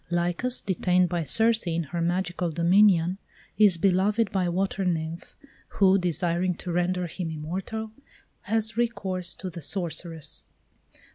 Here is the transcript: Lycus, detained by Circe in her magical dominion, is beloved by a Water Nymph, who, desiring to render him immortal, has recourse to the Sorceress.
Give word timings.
Lycus, 0.09 0.61
detained 0.61 1.09
by 1.09 1.21
Circe 1.21 1.67
in 1.67 1.83
her 1.83 2.01
magical 2.01 2.49
dominion, 2.49 3.19
is 3.59 3.77
beloved 3.77 4.31
by 4.31 4.45
a 4.45 4.51
Water 4.51 4.83
Nymph, 4.83 5.35
who, 5.77 5.99
desiring 5.99 6.55
to 6.55 6.71
render 6.71 7.05
him 7.05 7.29
immortal, 7.29 7.91
has 8.41 8.75
recourse 8.75 9.35
to 9.35 9.51
the 9.51 9.61
Sorceress. 9.61 10.41